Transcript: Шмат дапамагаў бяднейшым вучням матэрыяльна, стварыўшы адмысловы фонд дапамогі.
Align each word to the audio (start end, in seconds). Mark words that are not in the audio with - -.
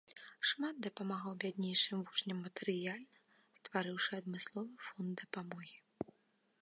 Шмат 0.51 0.75
дапамагаў 0.85 1.33
бяднейшым 1.43 1.99
вучням 2.07 2.37
матэрыяльна, 2.45 3.17
стварыўшы 3.61 4.11
адмысловы 4.21 4.73
фонд 4.89 5.13
дапамогі. 5.25 5.77